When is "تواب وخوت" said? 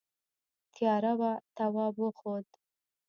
1.57-2.49